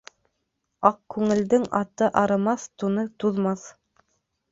[0.89, 3.67] Аҡ күңелдең аты арымаҫ, туны туҙмаҫ.